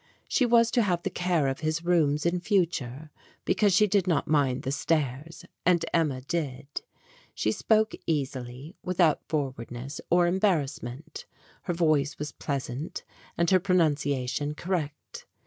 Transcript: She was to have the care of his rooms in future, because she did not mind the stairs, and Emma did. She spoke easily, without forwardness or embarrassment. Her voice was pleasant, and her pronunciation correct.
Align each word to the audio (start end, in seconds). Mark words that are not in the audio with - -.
She 0.27 0.47
was 0.47 0.71
to 0.71 0.81
have 0.81 1.03
the 1.03 1.11
care 1.11 1.47
of 1.47 1.59
his 1.59 1.85
rooms 1.85 2.25
in 2.25 2.39
future, 2.39 3.11
because 3.45 3.71
she 3.71 3.85
did 3.85 4.07
not 4.07 4.27
mind 4.27 4.63
the 4.63 4.71
stairs, 4.71 5.45
and 5.63 5.85
Emma 5.93 6.21
did. 6.21 6.81
She 7.35 7.51
spoke 7.51 7.93
easily, 8.07 8.75
without 8.81 9.21
forwardness 9.29 10.01
or 10.09 10.25
embarrassment. 10.25 11.27
Her 11.65 11.75
voice 11.75 12.17
was 12.17 12.31
pleasant, 12.31 13.03
and 13.37 13.51
her 13.51 13.59
pronunciation 13.59 14.55
correct. 14.55 15.27